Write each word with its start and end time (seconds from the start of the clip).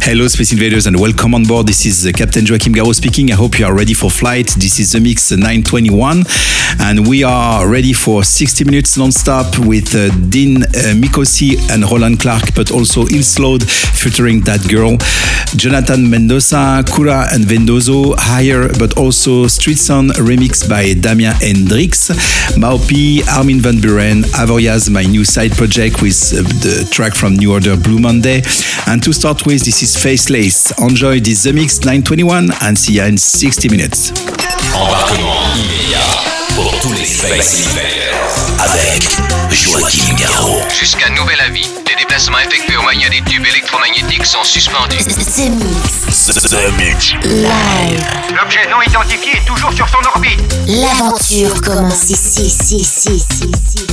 Hello, 0.00 0.26
Space 0.26 0.52
Invaders, 0.52 0.86
and 0.86 0.98
welcome 0.98 1.34
on 1.34 1.44
board. 1.44 1.66
This 1.66 1.84
is 1.84 2.06
uh, 2.06 2.12
Captain 2.12 2.46
Joachim 2.46 2.72
Garraud 2.72 2.94
speaking. 2.94 3.30
I 3.30 3.34
hope 3.34 3.58
you 3.58 3.66
are 3.66 3.74
ready 3.74 3.92
for 3.92 4.10
flight. 4.10 4.46
This 4.58 4.78
is 4.78 4.92
the 4.92 5.00
Mix 5.00 5.30
921, 5.30 6.24
and 6.80 7.06
we 7.06 7.24
are 7.24 7.68
ready 7.68 7.92
for 7.92 8.24
60 8.24 8.64
minutes 8.64 8.96
non-stop 8.96 9.58
with 9.58 9.94
uh, 9.94 10.08
Dean 10.30 10.62
uh, 10.62 10.94
Mikosi 10.96 11.58
and 11.70 11.84
Roland 11.90 12.20
Clark, 12.20 12.54
but 12.54 12.70
also 12.70 13.02
Il 13.06 13.22
Slode 13.22 13.64
featuring 13.68 14.40
That 14.42 14.66
Girl, 14.68 14.96
Jonathan 15.56 16.08
Mendoza, 16.08 16.84
Kura 16.86 17.26
and 17.32 17.44
Vendozo, 17.44 18.14
Higher, 18.16 18.68
but 18.78 18.96
also 18.96 19.46
Street 19.46 19.78
Sound 19.78 20.12
remix 20.12 20.68
by 20.68 20.94
Damien 20.94 21.34
Hendrix, 21.34 22.10
Maupi, 22.56 23.26
Armin 23.36 23.60
van 23.60 23.80
Buren, 23.80 24.22
Avoyas, 24.34 24.90
my 24.90 25.02
new 25.02 25.24
side 25.24 25.52
project 25.52 26.00
with 26.00 26.16
uh, 26.32 26.42
the 26.64 26.88
track 26.90 27.14
from 27.14 27.34
New 27.34 27.52
Order 27.52 27.76
Blue 27.76 27.98
Monday. 27.98 28.42
And 28.86 29.02
to 29.02 29.12
start 29.12 29.44
with, 29.44 29.64
this 29.64 29.82
is 29.82 29.87
Faceless. 29.96 30.72
Enjoy 30.78 31.20
this 31.20 31.44
The 31.44 31.52
Mix 31.52 31.80
921 31.80 32.50
and 32.62 32.76
see 32.76 32.94
you 32.94 33.02
in 33.04 33.16
60 33.16 33.68
minutes. 33.70 34.12
Embarquement 34.74 35.40
immédiat 35.56 35.98
pour 36.54 36.78
tous 36.80 36.92
les 36.92 37.04
Space 37.04 37.66
Invaders. 37.66 38.60
Avec 38.60 39.02
Joachim 39.50 40.14
Garraud. 40.14 40.60
Jusqu'à 40.78 41.08
nouvel 41.10 41.40
avis, 41.40 41.66
les 41.88 41.96
déplacements 41.96 42.38
effectués 42.38 42.76
au 42.76 42.82
moyen 42.82 43.08
des 43.08 43.22
tubes 43.30 43.46
électromagnétiques 43.46 44.26
sont 44.26 44.44
suspendus. 44.44 44.98
The 44.98 45.50
Mix. 45.50 46.26
The, 46.26 46.48
the 46.48 46.72
Mix. 46.76 47.12
Live. 47.24 48.04
L'objet 48.36 48.68
non 48.70 48.82
identifié 48.86 49.32
est 49.36 49.46
toujours 49.46 49.72
sur 49.72 49.88
son 49.88 49.98
orbite. 50.14 50.40
L'aventure 50.66 51.60
commence 51.62 52.10
ici, 52.10 52.42
ici, 52.42 52.76
ici, 52.76 53.10
ici, 53.14 53.86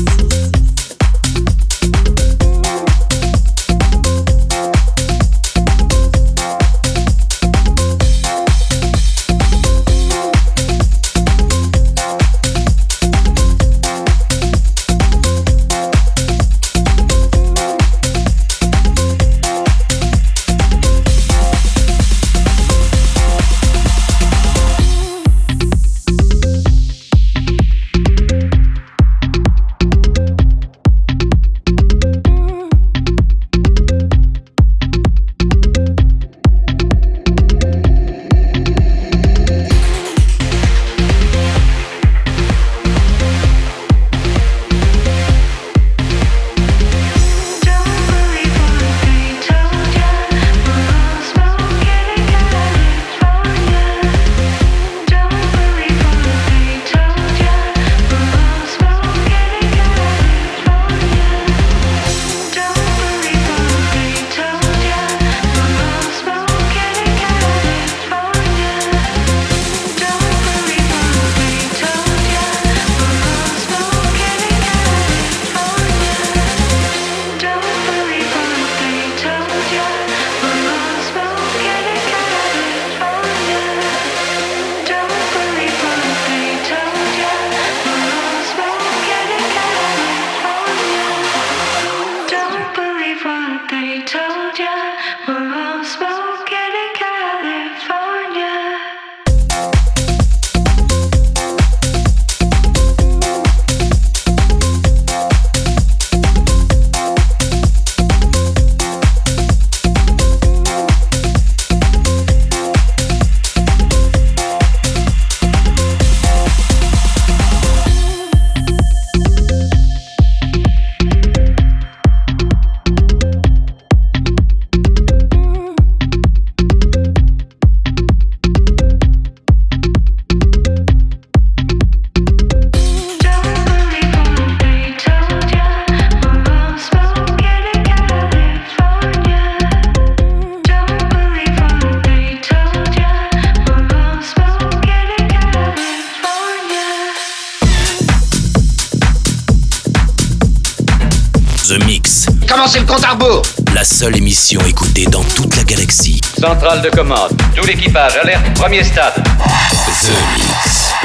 Commencez 152.65 152.79
le 152.79 152.87
compte 152.87 153.03
à 153.03 153.09
rebours. 153.11 153.43
La 153.75 153.83
seule 153.83 154.17
émission 154.17 154.59
écoutée 154.65 155.05
dans 155.05 155.23
toute 155.23 155.55
la 155.55 155.63
galaxie. 155.63 156.19
Centrale 156.35 156.81
de 156.81 156.89
commande. 156.89 157.39
Tout 157.55 157.63
l'équipage, 157.63 158.17
alerte, 158.17 158.41
premier 158.55 158.83
stade. 158.83 159.13
The 159.13 160.09
Mix. 160.35 161.04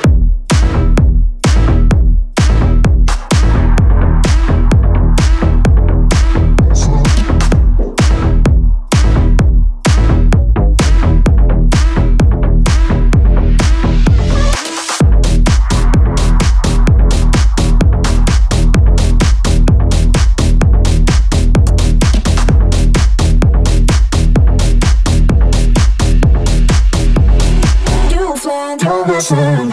sun. 29.31 29.70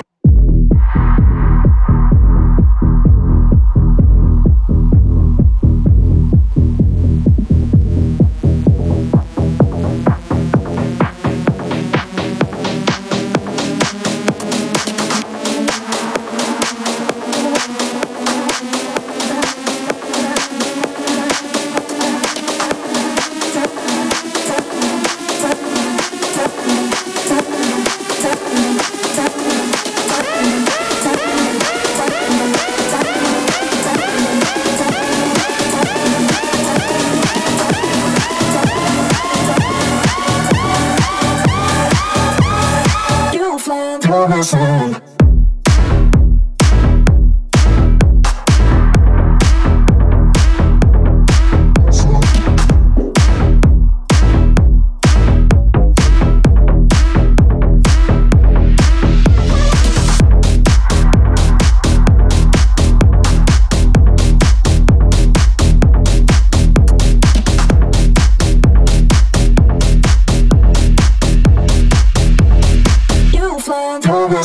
over 44.19 44.43
soon. 44.43 45.18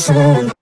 impossible. 0.10 0.54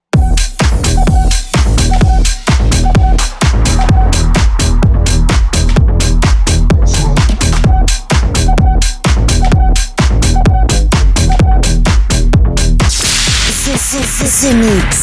Mix. 14.53 15.00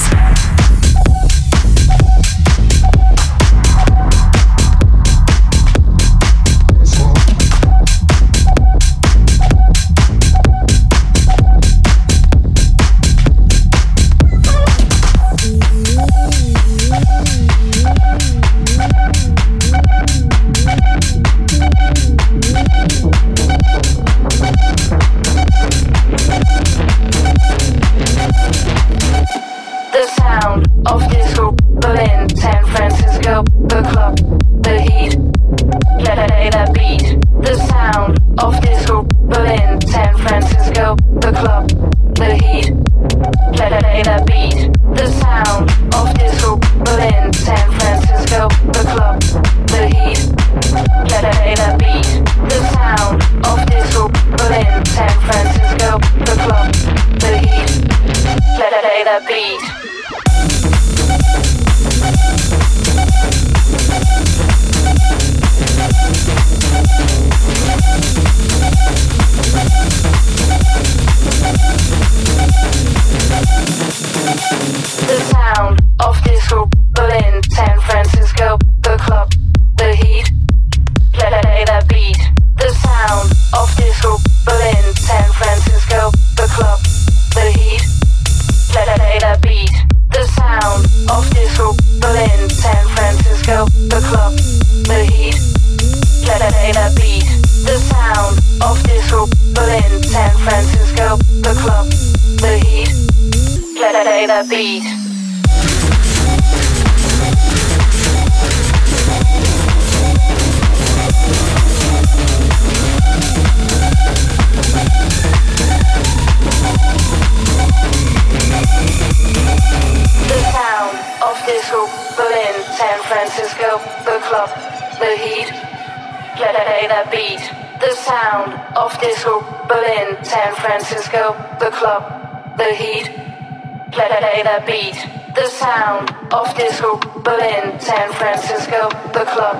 Francisco, 138.18 138.88
the 139.14 139.24
club, 139.30 139.56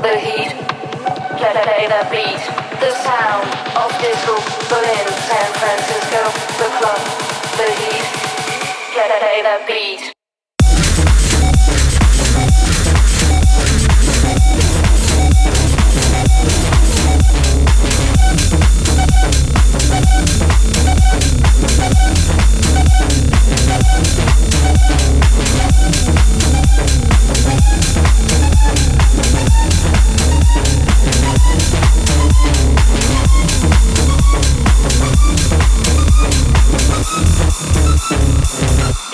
the 0.00 0.16
heat. 0.18 0.52
Play, 1.36 1.52
play 1.52 1.86
the 1.92 2.08
beat, 2.10 2.40
the 2.80 2.90
sound 3.04 3.46
of 3.76 3.90
disco. 4.00 4.34
Berlin, 4.70 5.06
San 5.28 5.48
Francisco, 5.60 6.22
the 6.56 6.68
club, 6.78 7.00
the 7.58 7.68
heat. 7.80 8.06
Play, 8.94 9.08
play 9.20 9.42
the 9.42 9.56
beat. 9.68 10.17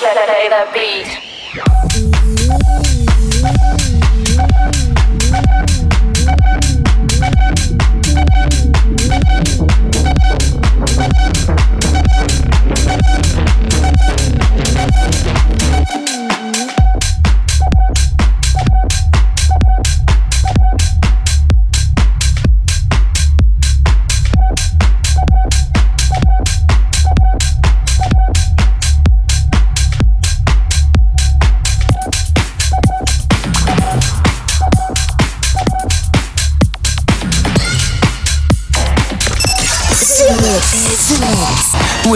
Play 0.04 0.48
the 0.50 0.68
beat. 0.74 1.24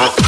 Huh? 0.00 0.27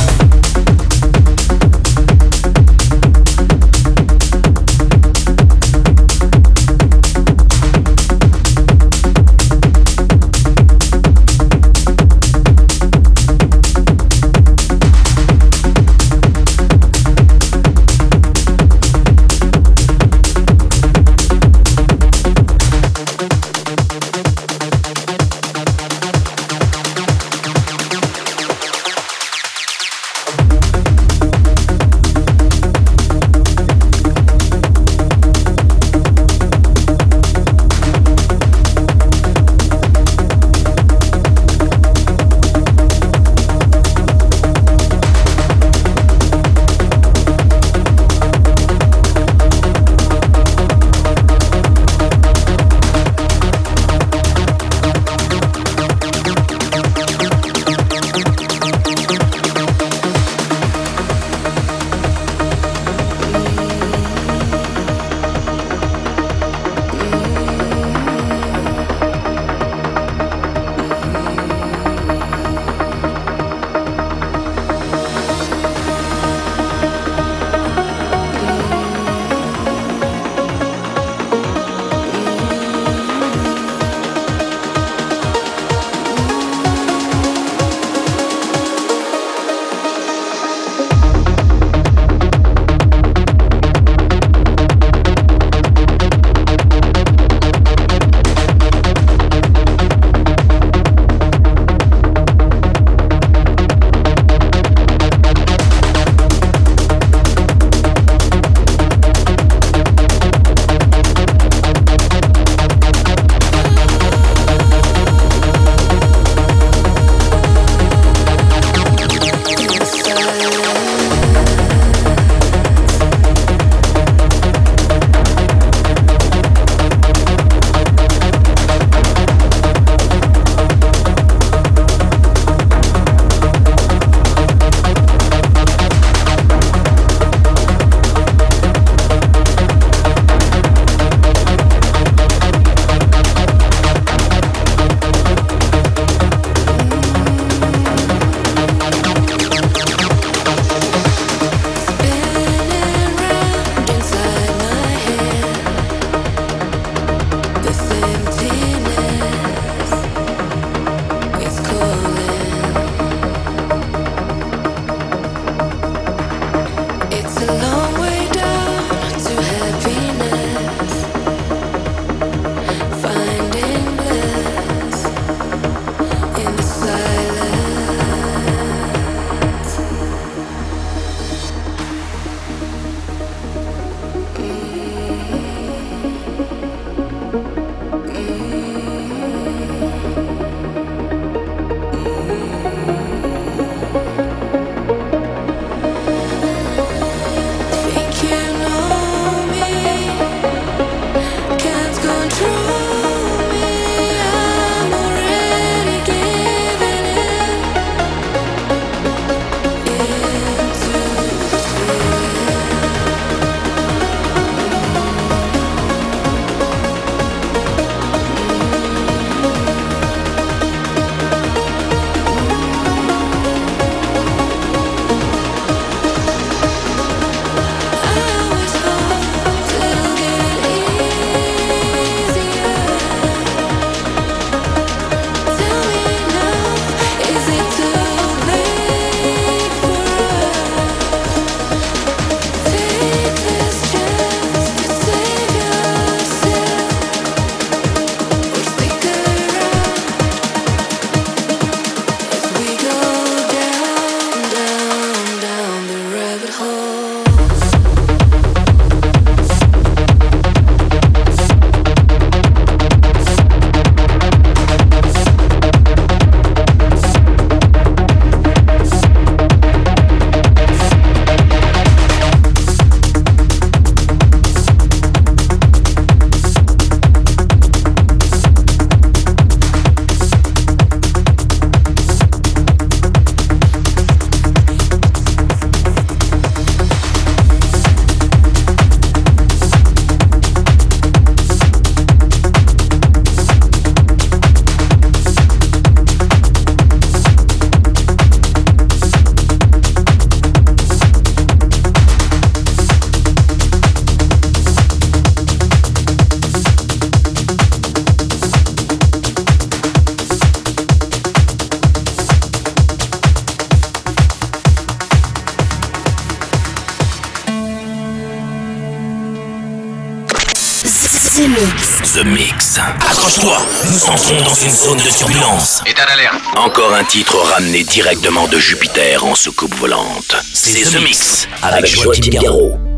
zone 324.71 324.99
de 324.99 325.09
turbulence. 325.09 325.81
État 325.85 326.05
d'alerte. 326.05 326.41
Encore 326.55 326.93
un 326.93 327.03
titre 327.03 327.35
ramené 327.37 327.83
directement 327.83 328.47
de 328.47 328.57
Jupiter 328.57 329.25
en 329.25 329.35
soucoupe 329.35 329.75
volante. 329.75 330.35
C'est 330.53 330.83
The 330.83 331.01
Mix 331.01 331.47
avec 331.61 331.85
Joachim 331.87 332.29
Garraud. 332.29 332.90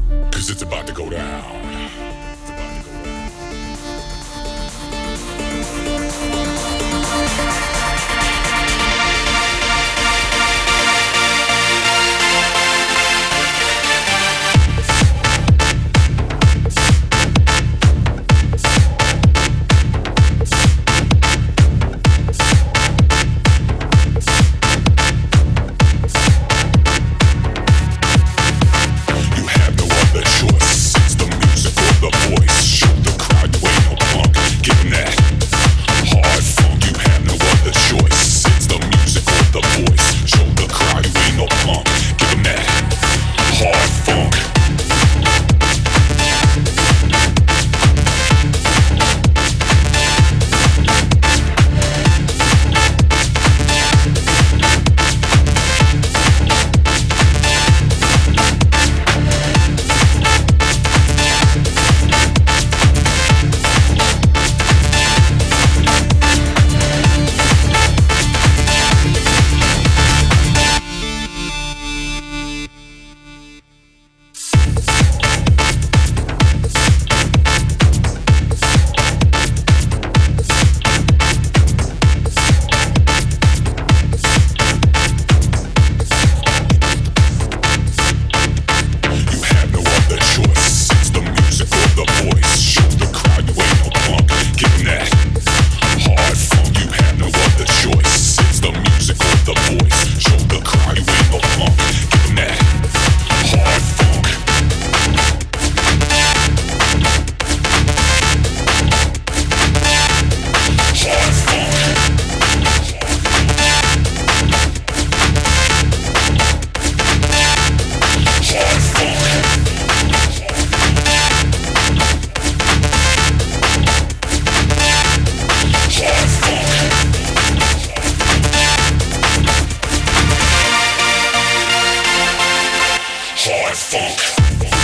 Live 133.64 133.78
Funk. 133.78 134.83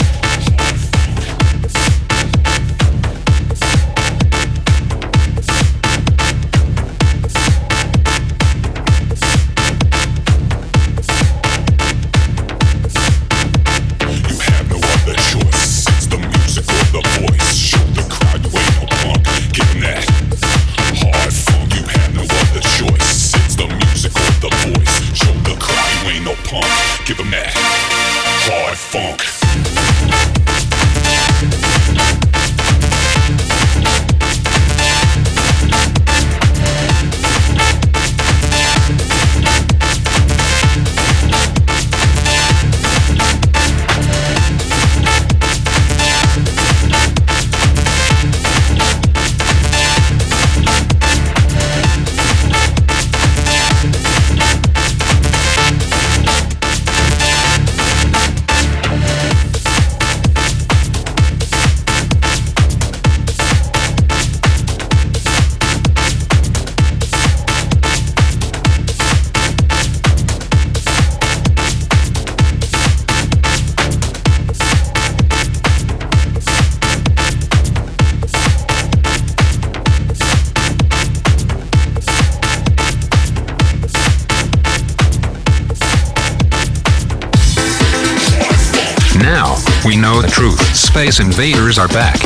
Space 91.09 91.25
Invaders 91.25 91.79
are 91.79 91.87
back. 91.87 92.19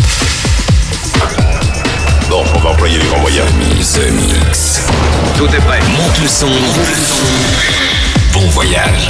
Bon, 2.29 2.43
on 2.53 2.59
va 2.59 2.71
employer 2.71 2.97
les 2.97 3.05
grands 3.05 3.21
moyens. 3.21 3.49
The 3.93 4.11
Mix. 4.11 4.81
Tout 5.37 5.47
est 5.47 5.61
prêt. 5.61 5.79
Monte 5.95 6.19
le 6.19 6.27
son. 6.27 6.49
Bon 8.33 8.45
voyage. 8.49 9.09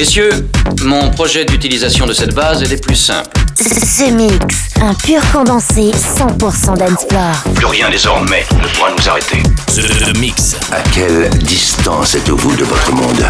Messieurs, 0.00 0.48
mon 0.82 1.10
projet 1.10 1.44
d'utilisation 1.44 2.06
de 2.06 2.14
cette 2.14 2.34
base 2.34 2.62
est 2.62 2.68
des 2.68 2.78
plus 2.78 2.96
simples. 2.96 3.38
Ce 3.54 4.10
mix, 4.10 4.70
un 4.80 4.94
pur 4.94 5.20
condensé 5.30 5.90
100% 5.90 6.78
dancefloor. 6.78 7.34
Plus 7.54 7.66
rien 7.66 7.90
désormais 7.90 8.46
ne 8.50 8.66
pourra 8.68 8.92
nous 8.96 9.08
arrêter. 9.10 9.42
The 9.66 10.16
Mix. 10.16 10.56
À 10.72 10.80
quelle 10.94 11.28
distance 11.40 12.14
êtes-vous 12.14 12.56
de 12.56 12.64
votre 12.64 12.92
monde? 12.92 13.26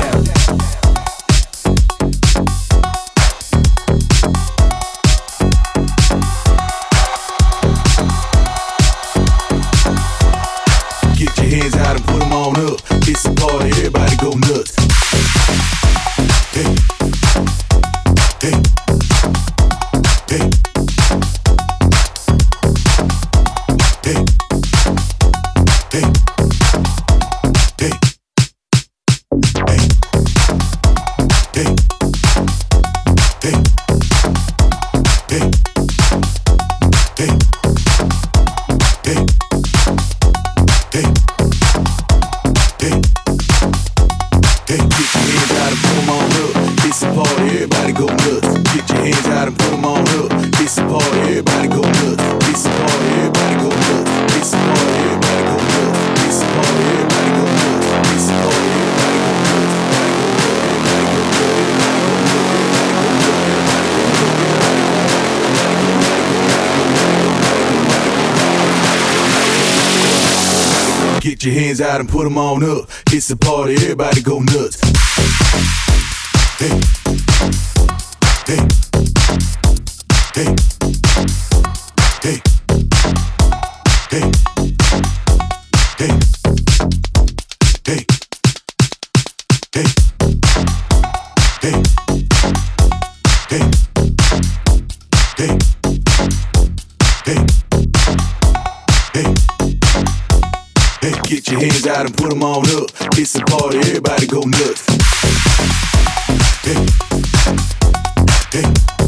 Get 11.16 11.36
your 11.36 11.46
hands 11.46 11.74
out 11.74 11.96
and 11.96 12.06
put 12.06 12.20
them 12.20 12.32
on 12.32 12.54
up. 12.64 12.80
It's 13.08 13.24
a 13.24 13.32
party, 13.32 13.70
everybody 13.70 14.14
go 14.18 14.30
nuts. 14.36 14.76
Hey. 16.60 16.99
Out 71.90 71.98
and 71.98 72.08
put 72.08 72.22
them 72.22 72.38
on 72.38 72.62
up. 72.62 72.88
It's 73.08 73.30
a 73.30 73.36
party, 73.36 73.74
everybody 73.74 74.22
go 74.22 74.38
nuts. 74.38 74.80
Hey. 76.60 76.80
Hey. 78.46 78.68
Hey. 80.34 81.09
Get 101.30 101.48
your 101.48 101.60
hands 101.60 101.86
out 101.86 102.06
and 102.06 102.16
put 102.16 102.30
them 102.30 102.42
on 102.42 102.68
up. 102.70 102.90
It's 103.16 103.36
a 103.36 103.42
party, 103.42 103.78
everybody 103.78 104.26
go 104.26 104.40
nuts. 104.40 104.84
Hey. 106.64 106.86
Hey. 108.50 108.99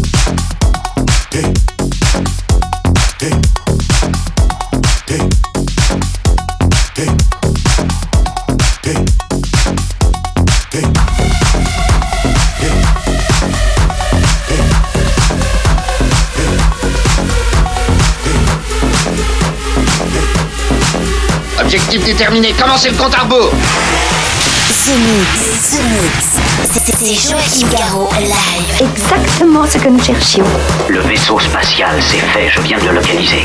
Déterminé, 22.23 22.53
commencez 22.53 22.89
le 22.89 22.97
compte 22.97 23.13
à 23.17 23.23
rebours 23.23 23.51
The 23.51 24.95
Mix, 24.95 25.71
The 25.71 25.81
Mix, 25.91 26.39
c'est 26.97 27.15
Joachim 27.15 27.67
Garraud 27.77 28.09
live. 28.21 28.89
Exactement 28.95 29.67
ce 29.67 29.79
que 29.79 29.89
nous 29.89 30.01
cherchions. 30.01 30.45
Le 30.89 31.01
vaisseau 31.01 31.41
spatial, 31.41 32.01
c'est 32.01 32.19
fait, 32.19 32.49
je 32.49 32.61
viens 32.61 32.79
de 32.79 32.85
le 32.85 32.93
localiser. 32.93 33.45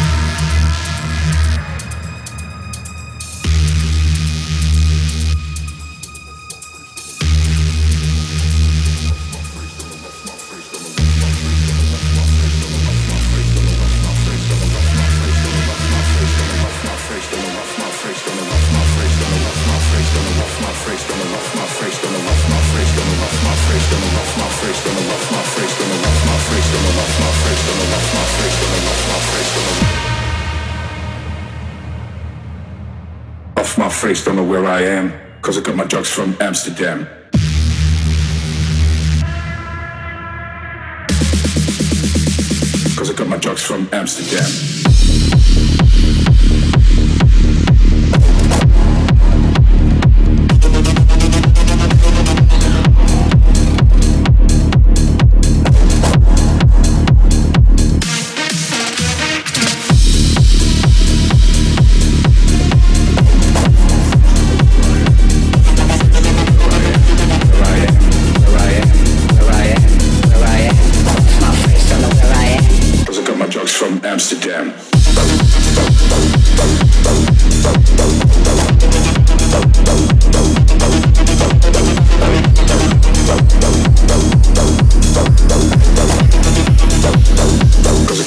I 34.71 34.83
am. 34.83 35.11
Cause 35.41 35.57
I 35.57 35.61
got 35.61 35.75
my 35.75 35.83
drugs 35.83 36.09
from 36.09 36.33
Amsterdam. 36.39 37.05
Cause 42.95 43.09
I 43.09 43.13
got 43.13 43.27
my 43.27 43.37
drugs 43.37 43.63
from 43.63 43.89
Amsterdam. 43.91 44.80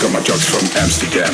Got 0.04 0.12
my 0.12 0.20
drugs 0.20 0.44
from 0.44 0.64
Amsterdam. 0.76 1.32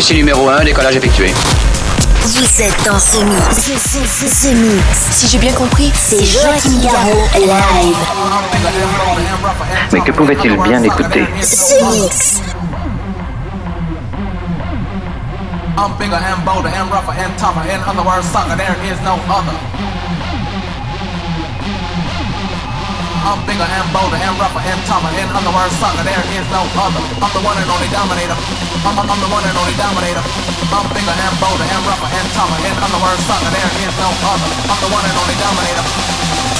Ici 0.00 0.14
numéro 0.14 0.48
1, 0.48 0.64
décollage 0.64 0.96
effectué. 0.96 1.30
Vous 2.22 2.62
êtes 2.62 2.84
dans 2.86 2.98
ce 2.98 3.18
mix. 3.22 3.54
Ce, 3.54 3.72
ce, 3.72 3.98
ce, 4.26 4.34
ce 4.34 4.48
mix. 4.48 4.82
Si 5.10 5.28
j'ai 5.28 5.36
bien 5.38 5.52
compris, 5.52 5.92
c'est 5.94 6.24
Joachim 6.24 6.80
Garraud 6.82 7.28
live. 7.34 7.96
Mais 9.92 10.00
que 10.00 10.12
pouvait-il 10.12 10.56
bien 10.62 10.82
écouter 10.82 11.26
Ce 11.42 11.74
mix. 11.84 12.40
I'm 15.76 15.92
bigger 15.98 16.16
and 16.16 16.44
bolder 16.46 16.68
and 16.68 16.90
rougher 16.90 17.12
and 17.20 17.36
tougher. 17.38 17.62
In 17.68 17.80
other 17.82 18.02
words, 18.02 18.26
sucker, 18.32 18.56
there 18.56 18.76
is 18.90 18.98
no 19.04 19.18
other. 19.28 19.56
I'm 23.20 23.36
bigger 23.44 23.68
and 23.68 23.86
bolder 23.92 24.16
and 24.16 24.34
rougher 24.40 24.64
and 24.64 24.80
tougher. 24.88 25.12
In 25.12 25.28
other 25.28 25.52
words, 25.52 25.76
sucker, 25.76 26.04
there 26.04 26.24
is 26.32 26.46
no 26.48 26.64
other. 26.80 27.02
I'm 27.20 27.32
the 27.36 27.44
one 27.44 27.56
and 27.60 27.68
only 27.68 27.88
dominator. 27.92 28.36
I'm, 28.80 28.96
I'm, 28.96 29.08
I'm 29.12 29.20
the 29.20 29.28
one 29.28 29.44
and 29.44 29.56
only 29.60 29.76
dominator. 29.76 30.24
I'm 30.72 30.88
bigger 30.88 31.12
and 31.12 31.34
bolder 31.36 31.68
and 31.68 31.82
rougher 31.84 32.08
and 32.08 32.26
tougher. 32.32 32.58
In 32.64 32.76
other 32.80 33.00
words, 33.04 33.20
sucker, 33.28 33.52
there 33.52 33.70
is 33.84 33.92
no 34.00 34.08
other. 34.24 34.48
I'm 34.72 34.80
the 34.80 34.88
one 34.88 35.04
and 35.04 35.16
only 35.20 35.36
dominator. 35.36 36.59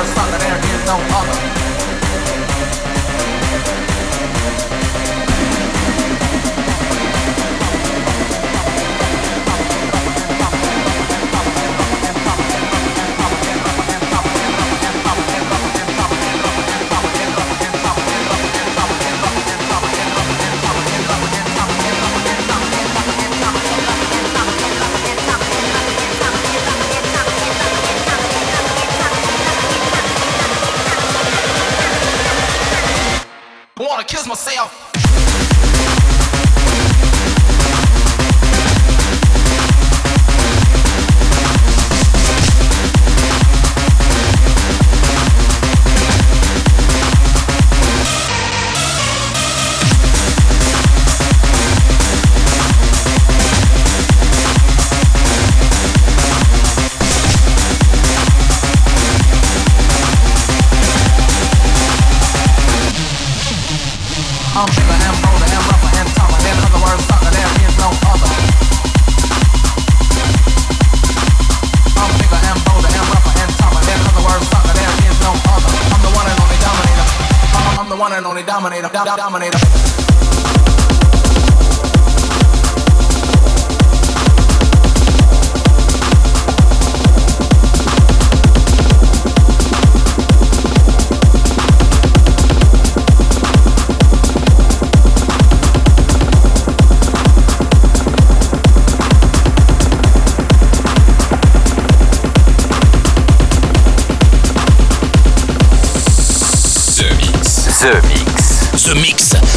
first 0.00 0.16
time 0.16 0.30
that 0.30 0.40
there 0.40 0.74
is 0.74 0.86
no 0.86 0.96
other. 1.18 1.59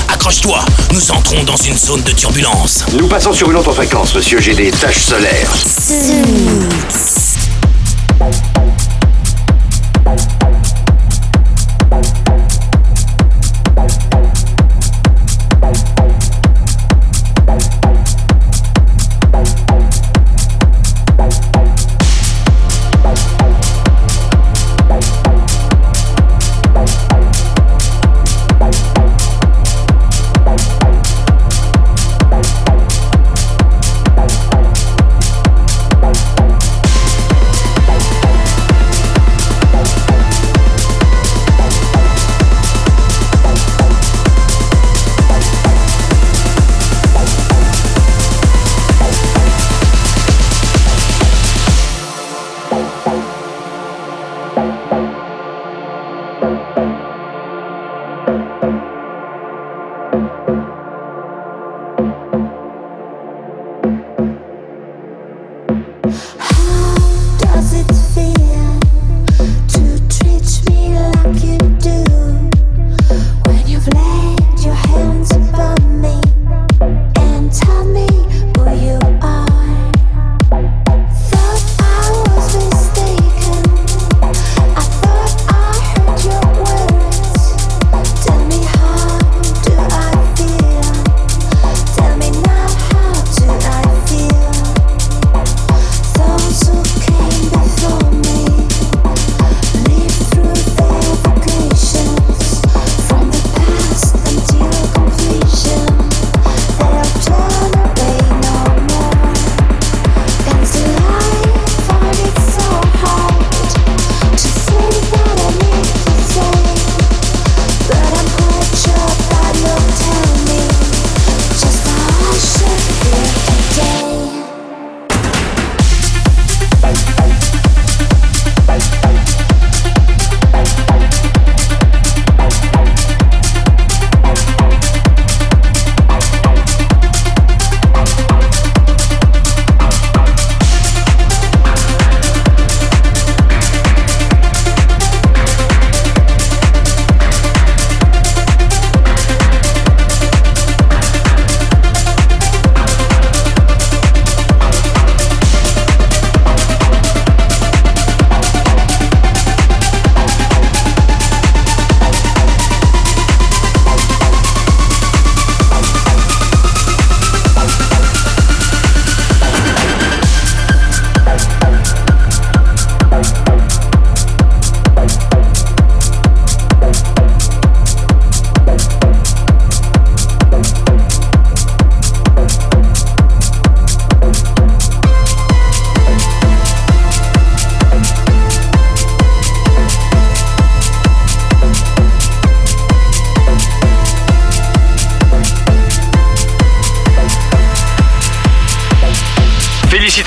Accroche-toi, 0.07 0.63
nous 0.93 1.11
entrons 1.11 1.43
dans 1.43 1.57
une 1.57 1.77
zone 1.77 2.01
de 2.03 2.11
turbulence. 2.11 2.85
Nous 2.97 3.07
passons 3.07 3.33
sur 3.33 3.51
une 3.51 3.57
autre 3.57 3.73
fréquence, 3.73 4.15
monsieur, 4.15 4.39
j'ai 4.39 4.53
des 4.53 4.71
taches 4.71 4.99
solaires. 4.99 5.51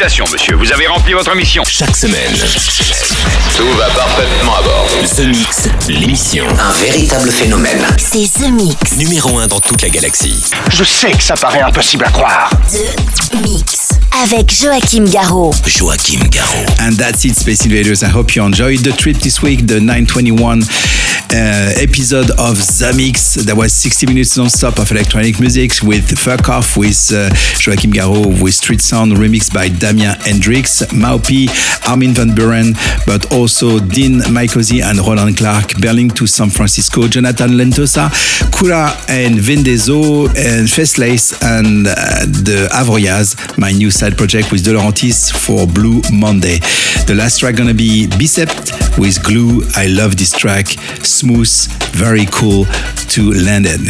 Félicitations, 0.07 0.33
monsieur. 0.33 0.55
Vous 0.55 0.73
avez 0.73 0.87
rempli 0.87 1.15
votre 1.15 1.35
mission. 1.35 1.65
Chaque 1.69 1.97
semaine. 1.97 2.33
Tout 3.57 3.69
va 3.77 3.87
parfaitement 3.87 4.57
à 4.57 4.63
bord. 4.63 4.89
The 5.17 5.27
Mix, 5.27 5.69
l'émission. 5.89 6.45
Un 6.61 6.71
véritable 6.81 7.29
phénomène. 7.29 7.85
C'est 7.99 8.33
The 8.39 8.49
Mix. 8.53 8.97
Numéro 8.99 9.37
1 9.39 9.49
dans 9.49 9.59
toute 9.59 9.83
la 9.83 9.89
galaxie. 9.89 10.41
Je 10.71 10.85
sais 10.85 11.11
que 11.11 11.23
ça 11.23 11.35
paraît 11.35 11.63
impossible 11.63 12.05
à 12.05 12.11
croire. 12.11 12.51
The 12.71 13.35
Mix. 13.43 13.89
Avec 14.23 14.55
Joachim 14.55 15.07
Garraud. 15.11 15.53
Joachim 15.67 16.21
Garraud. 16.31 16.67
And 16.81 16.97
that's 16.97 17.25
it, 17.25 17.37
Space 17.37 17.67
Invaders. 17.67 18.03
I 18.05 18.09
hope 18.09 18.37
you 18.37 18.45
enjoyed 18.45 18.85
the 18.85 18.97
trip 18.97 19.19
this 19.19 19.43
week, 19.43 19.67
the 19.67 19.81
921 19.81 20.61
uh, 21.33 21.73
episode 21.77 22.31
of 22.39 22.57
The 22.79 22.93
Mix. 22.97 23.35
That 23.35 23.57
was 23.57 23.73
60 23.73 24.07
minutes 24.07 24.37
non-stop 24.37 24.79
of 24.79 24.91
electronic 24.91 25.41
music 25.41 25.83
with 25.83 26.19
Fuck 26.19 26.49
Off 26.49 26.77
with 26.77 27.11
uh, 27.13 27.31
Joachim 27.59 27.93
Garraud 27.93 28.43
with 28.43 28.55
Street 28.55 28.81
Sound 28.81 29.13
remixed 29.13 29.53
by 29.53 29.69
Damien 29.69 30.15
Hendrix, 30.21 30.83
Maupi, 30.93 31.49
Armin 31.89 32.13
van 32.15 32.35
Buren, 32.35 32.75
but 33.07 33.33
also 33.33 33.79
Dean 33.79 34.21
Mykosi 34.31 34.83
and 34.83 34.99
Roland 34.99 35.37
Clark, 35.37 35.81
Berlin 35.81 36.09
to 36.11 36.27
San 36.27 36.51
Francisco, 36.51 37.09
Jonathan 37.09 37.51
Lentosa, 37.51 38.11
Kura 38.57 38.91
and 39.09 39.37
Vendezo, 39.37 40.29
and 40.37 40.69
Fesslace, 40.69 41.35
and 41.43 41.87
uh, 41.87 41.95
the 42.27 42.69
Avoyas, 42.73 43.59
my 43.59 43.73
new 43.73 43.91
side 43.91 44.17
project 44.17 44.53
with 44.53 44.65
De 44.65 44.73
Laurentiis 44.73 45.33
for 45.33 45.67
Blue 45.67 46.01
Monday. 46.13 46.59
The 47.07 47.15
last 47.17 47.41
track 47.41 47.57
gonna 47.57 47.75
be 47.75 48.07
Bicep 48.07 48.49
with 48.99 49.23
Glue. 49.23 49.63
I 49.75 49.87
love 49.87 50.17
this 50.17 50.33
track. 50.33 50.67
Smooth, 51.17 51.49
very 51.93 52.27
cool 52.27 52.67
to 53.09 53.33
land 53.33 53.65
in. 53.65 53.87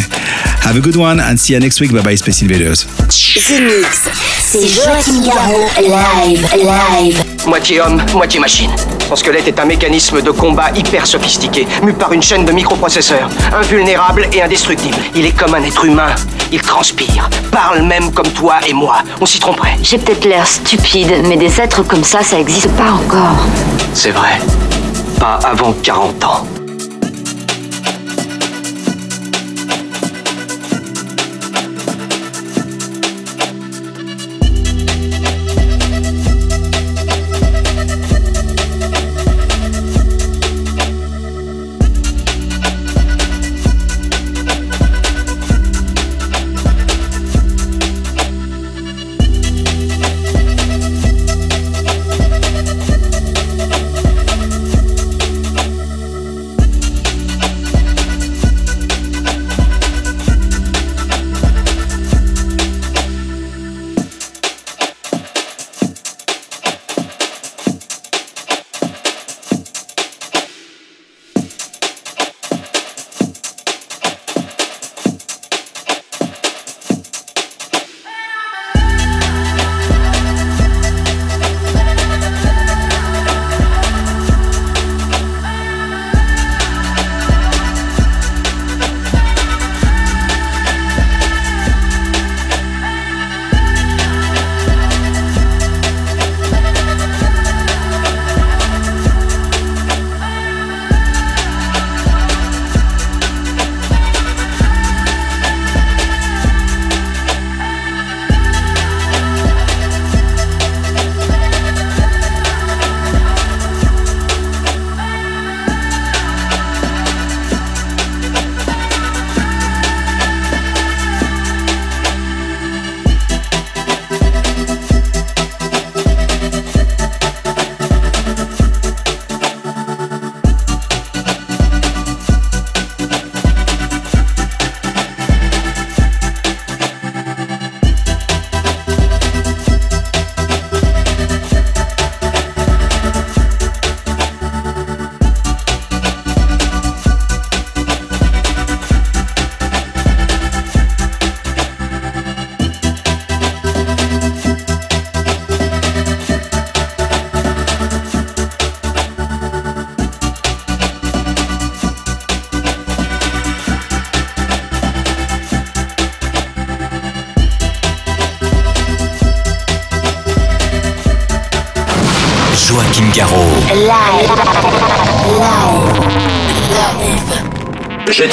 Have 0.63 0.77
a 0.77 0.81
good 0.81 0.95
one 0.95 1.19
and 1.19 1.37
see 1.37 1.55
you 1.55 1.61
next 1.61 1.81
week. 1.81 1.93
Bye 1.93 2.03
bye, 2.03 2.15
Space 2.15 2.41
Invaders. 2.43 2.85
The 2.85 3.61
Mix. 3.61 4.09
C'est 4.41 4.69
Joachim 4.69 5.25
Garraud, 5.25 5.69
live, 5.81 6.49
live. 6.57 7.25
Moitié 7.45 7.81
homme, 7.81 8.01
moitié 8.15 8.39
machine. 8.39 8.71
Son 9.09 9.17
squelette 9.17 9.49
est 9.49 9.59
un 9.59 9.65
mécanisme 9.65 10.23
de 10.23 10.31
combat 10.31 10.71
hyper 10.77 11.05
sophistiqué, 11.05 11.67
mu 11.83 11.93
par 11.93 12.13
une 12.13 12.23
chaîne 12.23 12.45
de 12.45 12.53
microprocesseurs, 12.53 13.29
invulnérable 13.53 14.29
et 14.33 14.43
indestructible. 14.43 14.97
Il 15.17 15.27
est 15.27 15.37
comme 15.37 15.55
un 15.55 15.65
être 15.65 15.85
humain. 15.85 16.15
Il 16.53 16.63
transpire, 16.63 17.29
parle 17.51 17.83
même 17.83 18.13
comme 18.13 18.31
toi 18.31 18.61
et 18.69 18.73
moi. 18.73 19.03
On 19.21 19.27
s'y 19.27 19.41
tromperait. 19.41 19.77
J'ai 19.83 19.99
peut-être 19.99 20.25
l'air 20.27 20.47
stupide, 20.47 21.13
mais 21.29 21.37
des 21.37 21.61
êtres 21.61 21.83
comme 21.83 22.05
ça, 22.05 22.23
ça 22.23 22.39
existe 22.39 22.71
pas 22.77 22.93
encore. 22.93 23.45
C'est 23.95 24.13
vrai. 24.13 24.39
Pas 25.19 25.41
avant 25.45 25.73
40 25.83 26.25
ans. 26.25 26.47